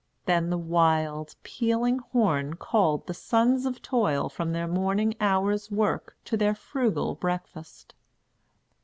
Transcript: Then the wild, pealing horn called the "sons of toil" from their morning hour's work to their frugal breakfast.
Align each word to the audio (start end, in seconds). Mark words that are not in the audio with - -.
Then 0.25 0.49
the 0.49 0.57
wild, 0.57 1.35
pealing 1.43 1.99
horn 1.99 2.55
called 2.55 3.05
the 3.05 3.13
"sons 3.13 3.67
of 3.67 3.83
toil" 3.83 4.29
from 4.29 4.51
their 4.51 4.67
morning 4.67 5.13
hour's 5.21 5.69
work 5.69 6.15
to 6.25 6.35
their 6.35 6.55
frugal 6.55 7.13
breakfast. 7.13 7.93